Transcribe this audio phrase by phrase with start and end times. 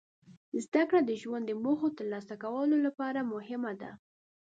[0.63, 3.91] زدهکړه د ژوند د موخو ترلاسه کولو لپاره مهمه ده.